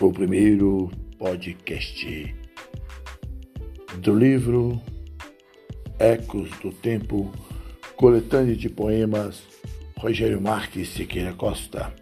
o 0.00 0.10
primeiro 0.10 0.90
podcast 1.18 2.34
do 3.98 4.14
livro 4.14 4.80
Ecos 5.98 6.48
do 6.62 6.72
Tempo, 6.72 7.30
coletânea 7.96 8.56
de 8.56 8.70
poemas 8.70 9.42
Rogério 9.98 10.40
Marques 10.40 10.88
Siqueira 10.88 11.34
Costa. 11.34 11.92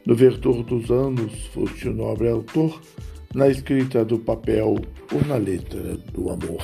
No 0.05 0.15
verdor 0.15 0.63
dos 0.63 0.91
anos, 0.91 1.45
foste 1.53 1.87
o 1.87 1.93
nobre 1.93 2.29
autor, 2.29 2.81
na 3.33 3.47
escrita 3.47 4.03
do 4.03 4.19
papel 4.19 4.75
ou 5.11 5.25
na 5.27 5.37
letra 5.37 5.97
do 6.11 6.29
amor. 6.29 6.63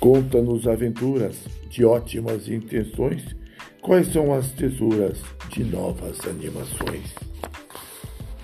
Conta-nos 0.00 0.66
aventuras 0.66 1.36
de 1.68 1.84
ótimas 1.84 2.48
intenções, 2.48 3.36
quais 3.82 4.08
são 4.08 4.32
as 4.32 4.52
tesouras 4.52 5.20
de 5.50 5.64
novas 5.64 6.18
animações. 6.26 7.14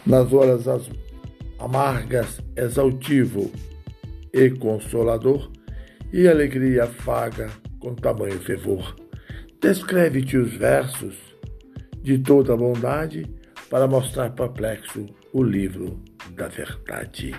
Nas 0.06 0.32
horas 0.32 0.66
amargas, 1.58 2.40
exaltivo 2.56 3.50
e 4.32 4.50
consolador, 4.50 5.50
e 6.12 6.26
alegria 6.28 6.86
faga 6.86 7.50
com 7.78 7.94
tamanho 7.94 8.40
fervor 8.40 8.96
Descreve-te 9.60 10.38
os 10.38 10.54
versos 10.54 11.29
de 12.10 12.18
toda 12.18 12.56
bondade 12.56 13.24
para 13.70 13.86
mostrar 13.86 14.30
perplexo 14.30 15.06
o 15.32 15.44
livro 15.44 16.02
da 16.34 16.48
verdade. 16.48 17.32